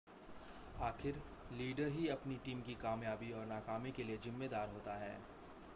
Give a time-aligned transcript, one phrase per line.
[0.81, 1.21] आख़िर
[1.51, 5.15] लीडर ही अपनी टीम की कामयाबी और नाकामी के लिए ज़िम्मेदार होता है